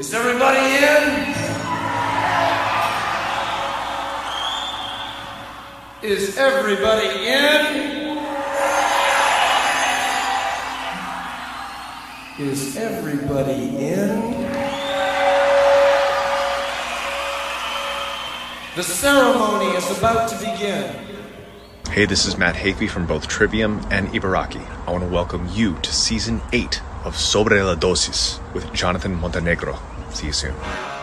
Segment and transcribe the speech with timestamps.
[0.00, 1.34] Is everybody in?
[6.02, 8.16] Is everybody in?
[12.38, 14.30] Is everybody in?
[18.76, 20.94] The ceremony is about to begin.
[21.90, 24.66] Hey, this is Matt Hafey from both Trivium and Ibaraki.
[24.86, 29.78] I want to welcome you to season 8 of Sobre la Dosis with Jonathan Montenegro.
[30.12, 30.99] See you soon.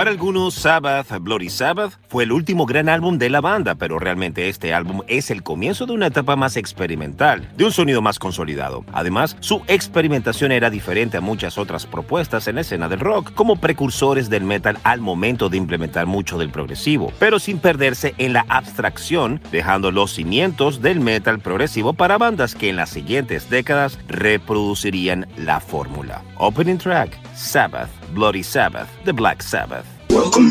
[0.00, 4.48] Para algunos, Sabbath, Bloody Sabbath, fue el último gran álbum de la banda, pero realmente
[4.48, 8.82] este álbum es el comienzo de una etapa más experimental, de un sonido más consolidado.
[8.94, 13.56] Además, su experimentación era diferente a muchas otras propuestas en la escena del rock, como
[13.56, 18.46] precursores del metal al momento de implementar mucho del progresivo, pero sin perderse en la
[18.48, 25.26] abstracción, dejando los cimientos del metal progresivo para bandas que en las siguientes décadas reproducirían
[25.36, 26.22] la fórmula.
[26.38, 29.86] Opening track, Sabbath, Bloody Sabbath, The Black Sabbath.
[30.10, 30.50] Welcome.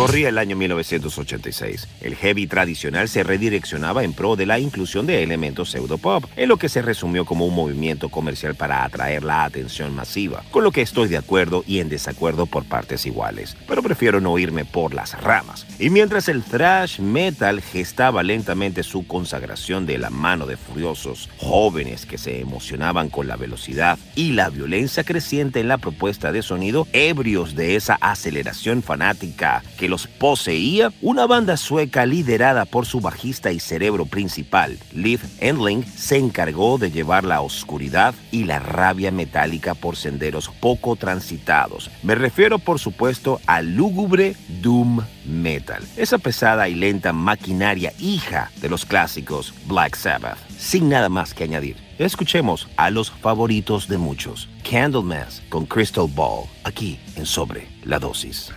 [0.00, 1.86] Corría el año 1986.
[2.00, 6.56] El heavy tradicional se redireccionaba en pro de la inclusión de elementos pseudopop, en lo
[6.56, 10.80] que se resumió como un movimiento comercial para atraer la atención masiva, con lo que
[10.80, 15.20] estoy de acuerdo y en desacuerdo por partes iguales, pero prefiero no irme por las
[15.20, 15.66] ramas.
[15.78, 22.06] Y mientras el thrash metal gestaba lentamente su consagración de la mano de furiosos jóvenes
[22.06, 26.88] que se emocionaban con la velocidad y la violencia creciente en la propuesta de sonido,
[26.94, 33.52] ebrios de esa aceleración fanática que los poseía, una banda sueca liderada por su bajista
[33.52, 39.74] y cerebro principal, Liv Endling, se encargó de llevar la oscuridad y la rabia metálica
[39.74, 41.90] por senderos poco transitados.
[42.02, 48.68] Me refiero, por supuesto, al lúgubre Doom Metal, esa pesada y lenta maquinaria hija de
[48.68, 50.38] los clásicos Black Sabbath.
[50.56, 56.44] Sin nada más que añadir, escuchemos a los favoritos de muchos, Candlemass con Crystal Ball,
[56.64, 58.52] aquí en Sobre la Dosis.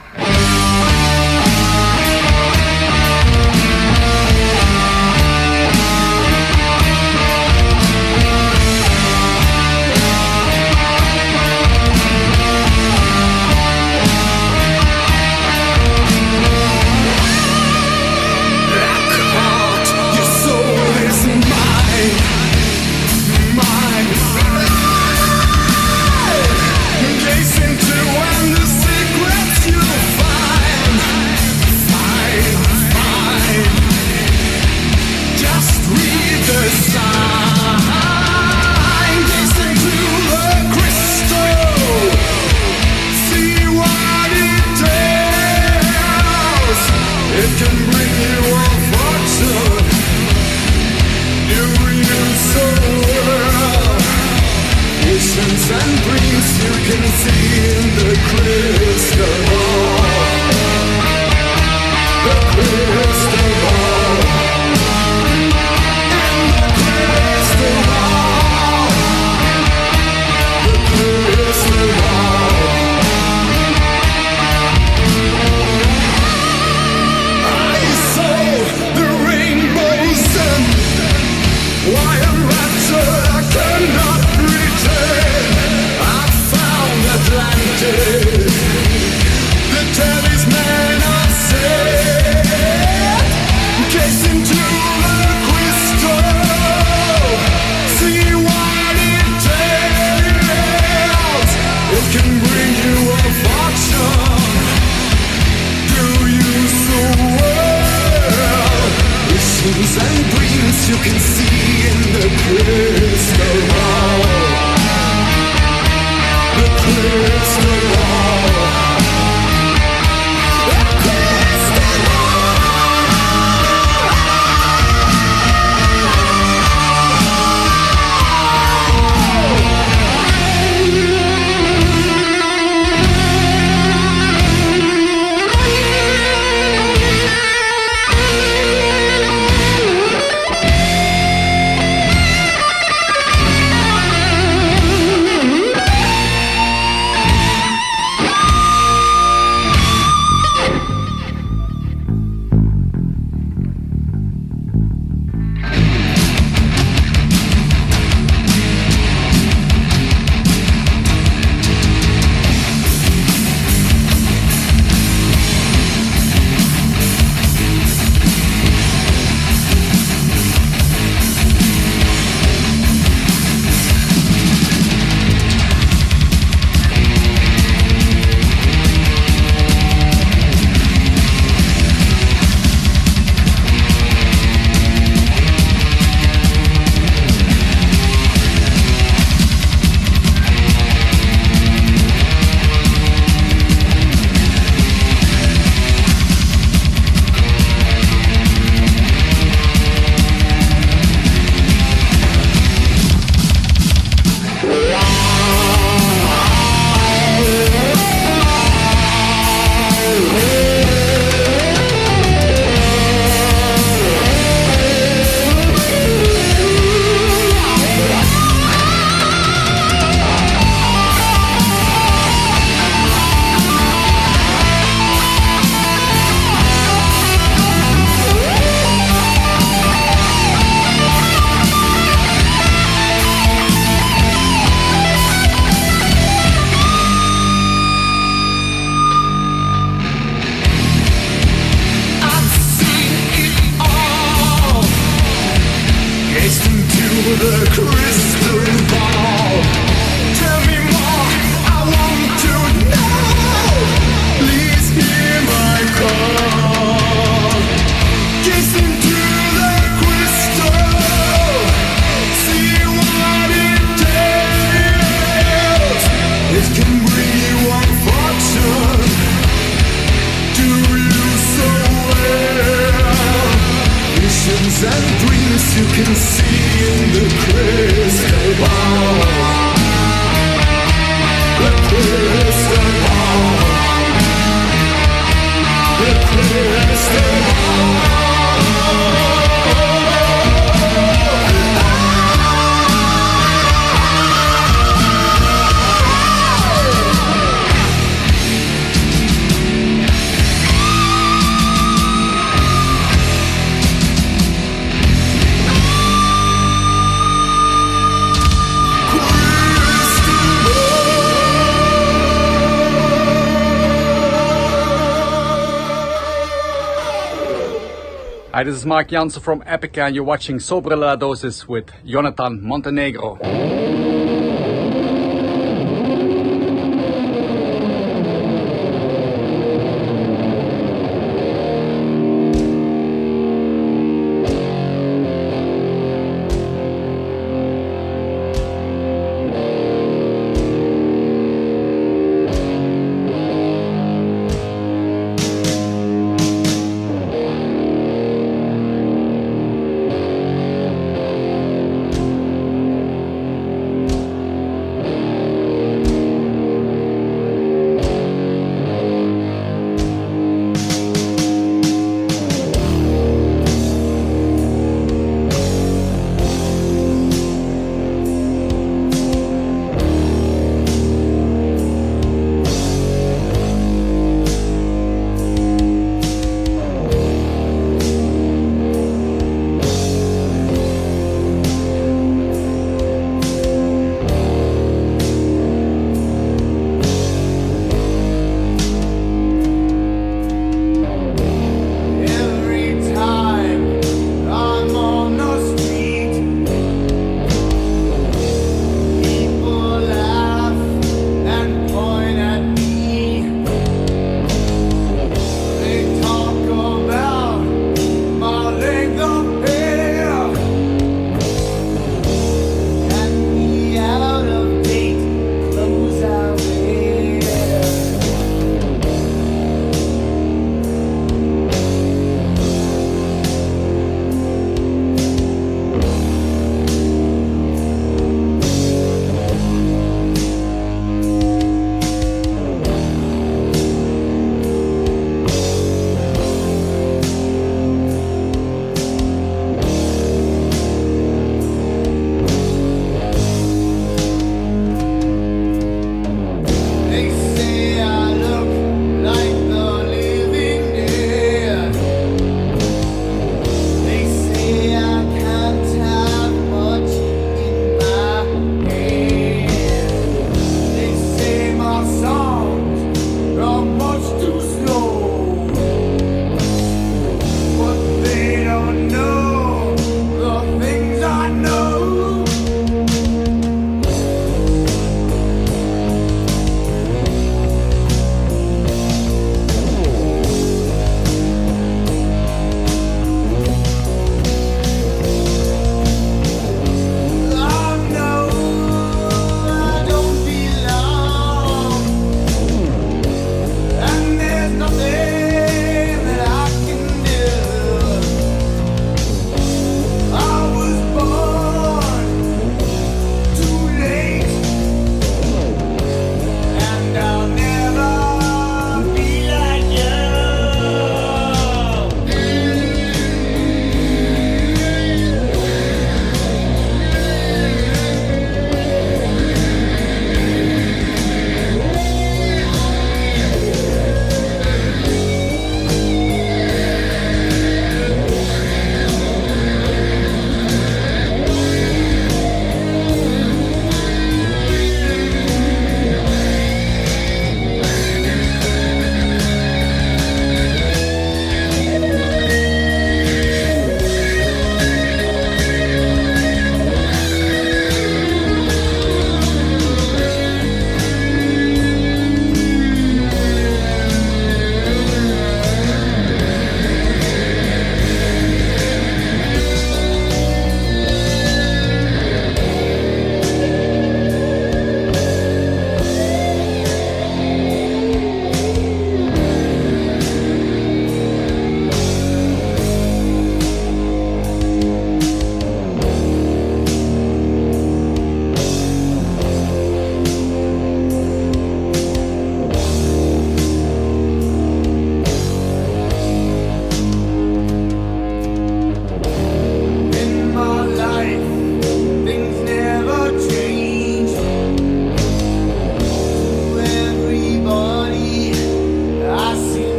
[318.55, 322.61] Hi, this is Mark Janssen from Epica, and you're watching Sobre la Dosis with Jonathan
[322.61, 323.39] Montenegro.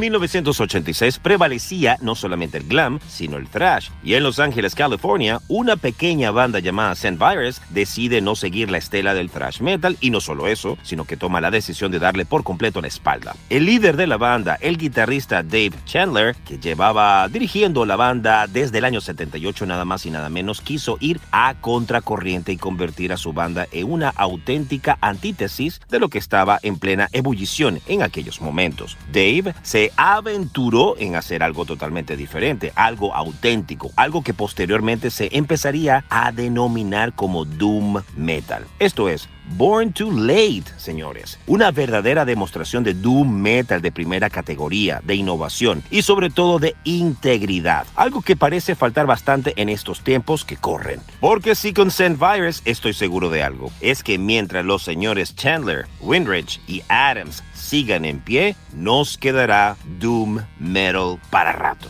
[0.00, 3.90] 1986 prevalecía no solamente el glam, sino el thrash.
[4.02, 7.16] Y en Los Ángeles, California, una pequeña banda llamada St.
[7.18, 11.16] Virus decide no seguir la estela del thrash metal y no solo eso, sino que
[11.16, 13.34] toma la decisión de darle por completo la espalda.
[13.48, 18.78] El líder de la banda, el guitarrista Dave Chandler, que llevaba dirigiendo la banda desde
[18.78, 23.16] el año 78 nada más y nada menos, quiso ir a contracorriente y convertir a
[23.16, 28.40] su banda en una auténtica antítesis de lo que estaba en plena ebullición en aquellos
[28.40, 28.96] momentos.
[29.12, 36.04] Dave se aventuró en hacer algo totalmente diferente, algo auténtico, algo que posteriormente se empezaría
[36.08, 38.66] a denominar como Doom Metal.
[38.78, 41.38] Esto es, Born Too Late, señores.
[41.46, 46.74] Una verdadera demostración de doom metal de primera categoría, de innovación y sobre todo de
[46.84, 47.86] integridad.
[47.94, 51.00] Algo que parece faltar bastante en estos tiempos que corren.
[51.20, 55.86] Porque si con Send Virus estoy seguro de algo, es que mientras los señores Chandler,
[56.00, 61.88] Windridge y Adams sigan en pie, nos quedará doom metal para rato.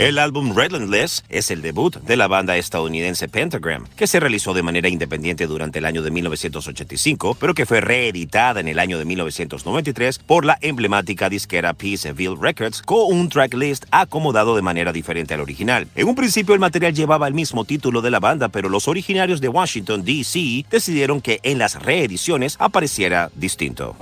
[0.00, 4.62] El álbum Redlandless es el debut de la banda estadounidense Pentagram, que se realizó de
[4.62, 9.04] manera independiente durante el año de 1985, pero que fue reeditada en el año de
[9.04, 15.40] 1993 por la emblemática disquera Peaceville Records con un tracklist acomodado de manera diferente al
[15.42, 15.86] original.
[15.94, 19.42] En un principio el material llevaba el mismo título de la banda, pero los originarios
[19.42, 20.64] de Washington, D.C.
[20.70, 23.96] decidieron que en las reediciones apareciera distinto.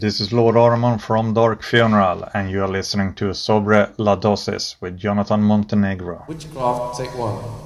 [0.00, 4.76] this is Lord Ormon from Dark Funeral, and you are listening to Sobre la Dosis
[4.80, 6.24] with Jonathan Montenegro.
[6.28, 7.65] Witchcraft, take one.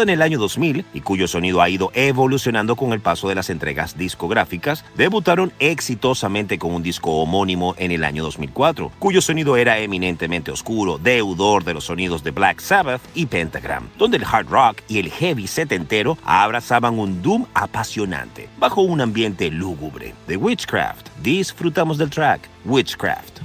[0.00, 3.50] En el año 2000 y cuyo sonido ha ido evolucionando con el paso de las
[3.50, 9.78] entregas discográficas, debutaron exitosamente con un disco homónimo en el año 2004, cuyo sonido era
[9.78, 14.82] eminentemente oscuro, deudor de los sonidos de Black Sabbath y Pentagram, donde el hard rock
[14.86, 20.14] y el heavy setentero abrazaban un doom apasionante, bajo un ambiente lúgubre.
[20.28, 23.40] De Witchcraft, disfrutamos del track Witchcraft.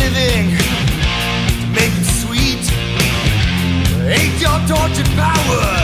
[0.00, 0.46] Living,
[1.74, 2.64] make it sweet.
[4.08, 5.79] Ain't your tortured power,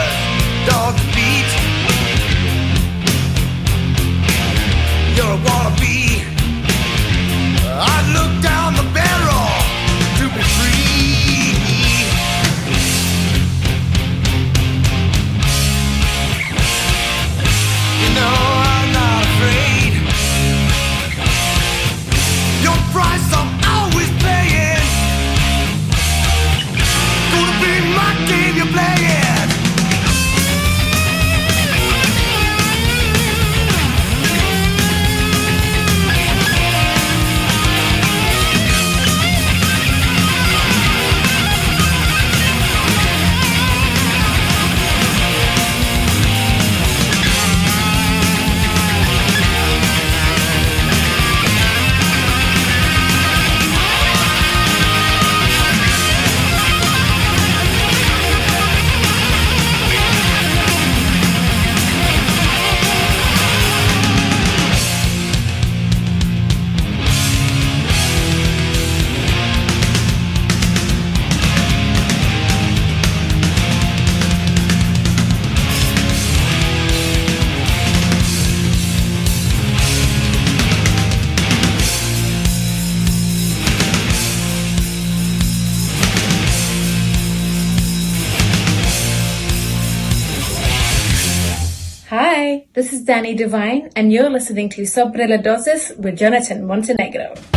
[93.27, 97.56] Danny Devine, and you're listening to Sobre Dosis with Jonathan Montenegro.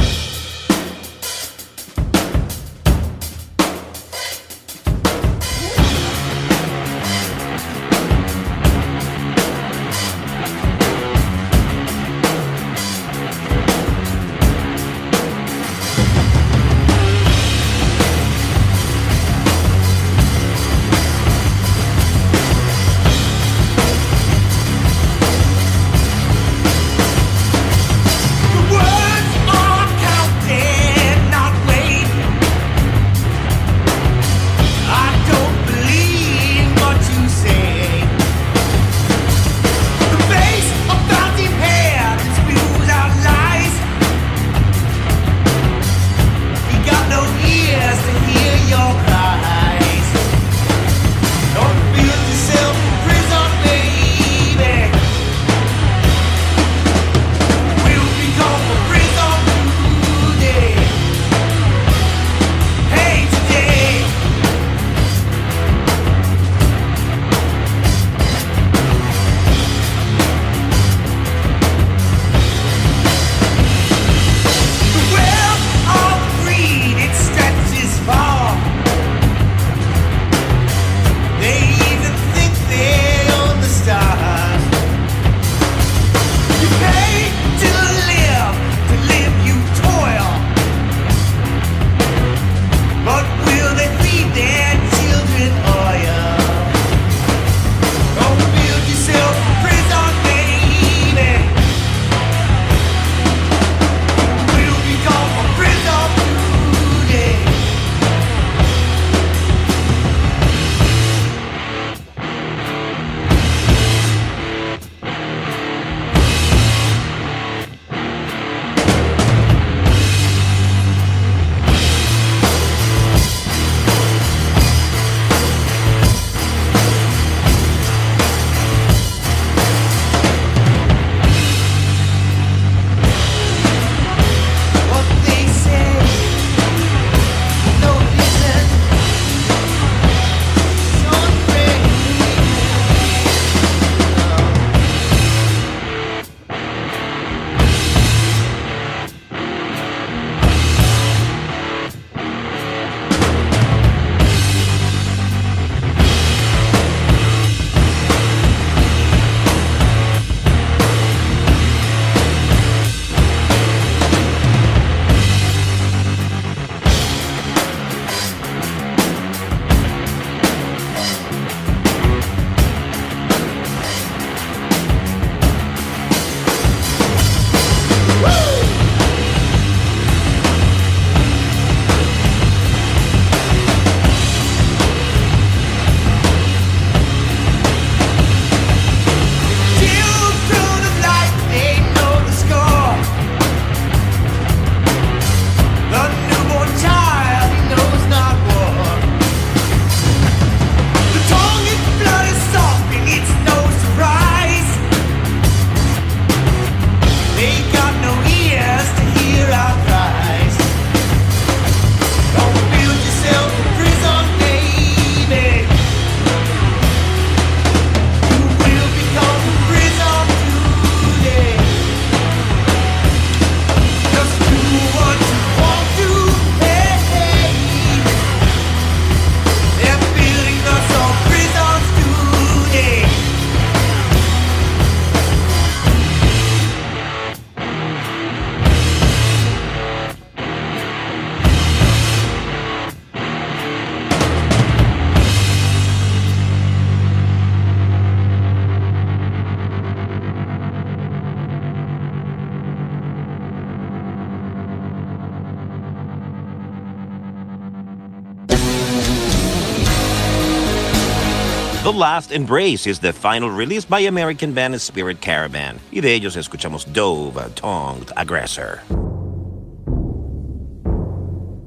[261.90, 265.80] The Last Embrace is the final release by American band Spirit Caravan.
[265.90, 268.80] Y de ellos escuchamos Dove, Tongued Aggressor.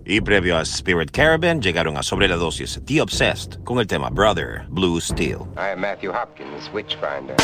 [0.05, 4.09] Y previo a Spirit Caravan llegaron a sobre la dosis The Obsessed con el tema
[4.09, 5.45] Brother, Blue Steel.
[5.57, 7.35] I am Matthew Hopkins, Witchfinder.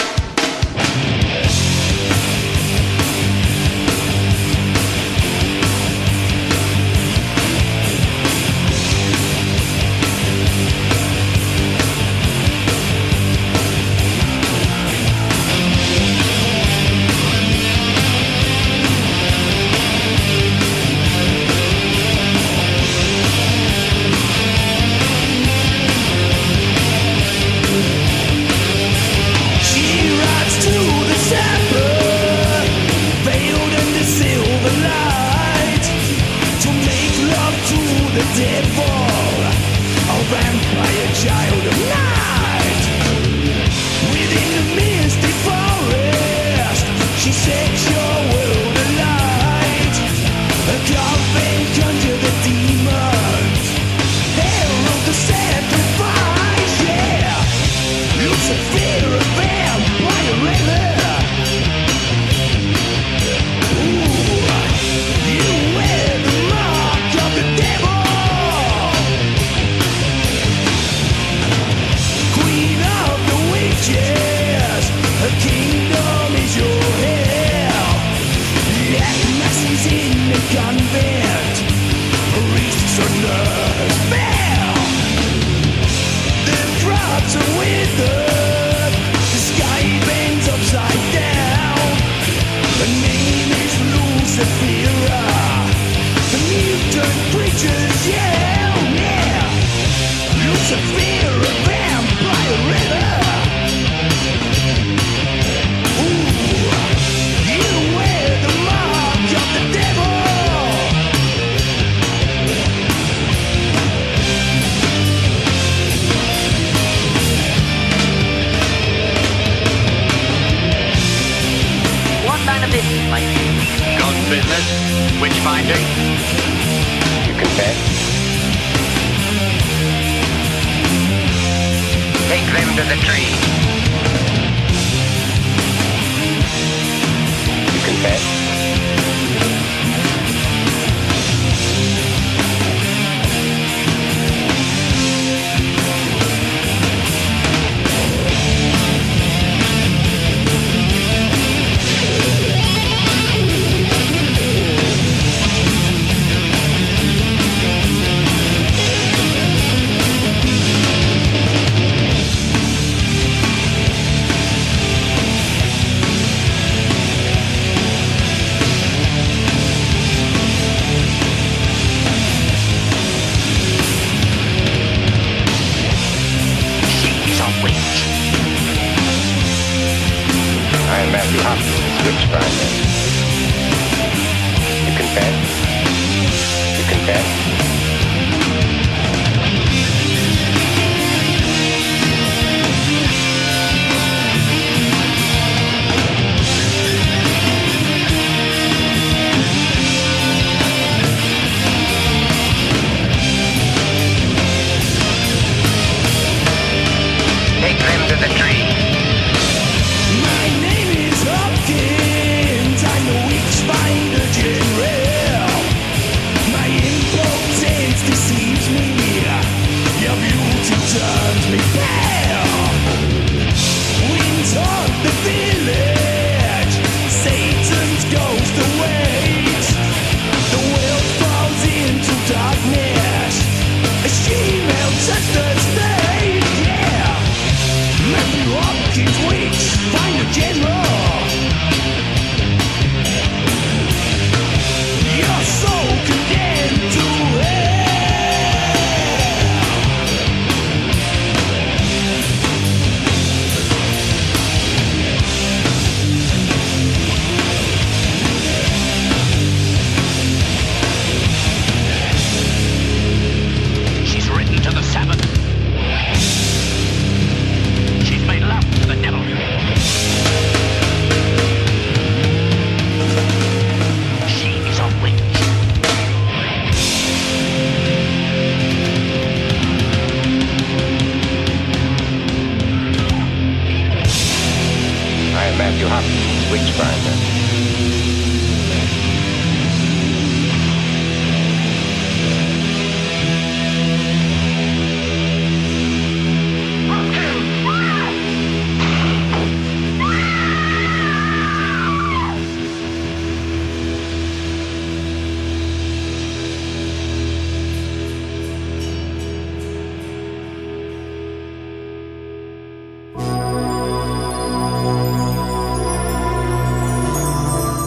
[187.19, 187.48] Bye.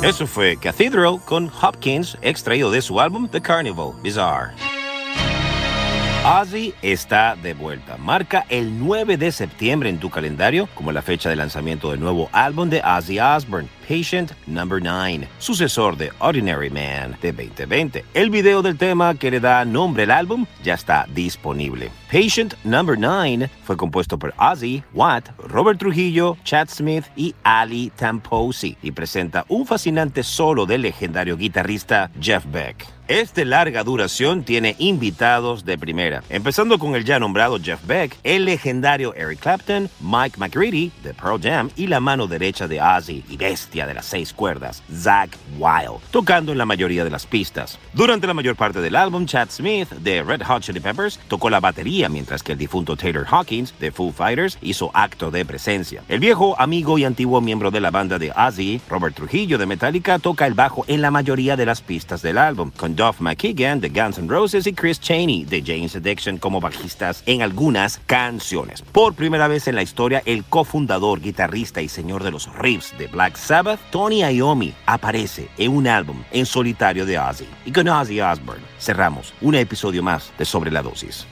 [0.03, 4.53] Eso fue Cathedral con Hopkins, extraído de su álbum The Carnival Bizarre.
[6.25, 7.97] Ozzy está de vuelta.
[7.99, 12.29] Marca el 9 de septiembre en tu calendario como la fecha de lanzamiento del nuevo
[12.33, 18.05] álbum de Ozzy Osbourne, Patient Number 9, sucesor de Ordinary Man de 2020.
[18.15, 21.91] El video del tema que le da nombre al álbum ya está disponible.
[22.11, 28.77] Patient Number 9 fue compuesto por Ozzy, Watt, Robert Trujillo, Chad Smith y Ali Tamposi
[28.83, 32.87] y presenta un fascinante solo del legendario guitarrista Jeff Beck.
[33.09, 38.45] Este larga duración tiene invitados de primera, empezando con el ya nombrado Jeff Beck, el
[38.45, 43.37] legendario Eric Clapton, Mike McCready de Pearl Jam y la mano derecha de Ozzy y
[43.73, 47.79] de las seis cuerdas, Zach Wild, tocando en la mayoría de las pistas.
[47.95, 51.61] Durante la mayor parte del álbum, Chad Smith de Red Hot Chili Peppers tocó la
[51.61, 56.03] batería mientras que el difunto Taylor Hawkins de Foo Fighters hizo acto de presencia.
[56.09, 60.19] El viejo amigo y antiguo miembro de la banda de Ozzy, Robert Trujillo de Metallica,
[60.19, 63.89] toca el bajo en la mayoría de las pistas del álbum, con Duff McKagan de
[63.89, 68.83] Guns N' Roses y Chris Chaney de James Addiction como bajistas en algunas canciones.
[68.83, 73.07] Por primera vez en la historia, el cofundador, guitarrista y señor de los riffs de
[73.07, 77.47] Black Sabbath, Tony Iommi, aparece en un álbum en solitario de Ozzy.
[77.65, 81.27] Y con Ozzy Osbourne cerramos un episodio más de Sobre la Dosis.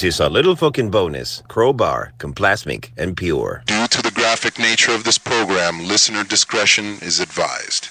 [0.00, 1.42] This is a little fucking bonus.
[1.46, 3.64] Crowbar, Complasmic, and Pure.
[3.66, 7.90] Due to the graphic nature of this program, listener discretion is advised.